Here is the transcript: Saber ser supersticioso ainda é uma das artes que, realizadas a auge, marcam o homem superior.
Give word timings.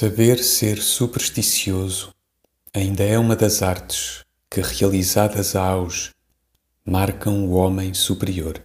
Saber 0.00 0.42
ser 0.42 0.80
supersticioso 0.80 2.14
ainda 2.72 3.04
é 3.04 3.18
uma 3.18 3.36
das 3.36 3.60
artes 3.60 4.24
que, 4.50 4.62
realizadas 4.62 5.54
a 5.54 5.62
auge, 5.62 6.12
marcam 6.82 7.44
o 7.44 7.50
homem 7.50 7.92
superior. 7.92 8.62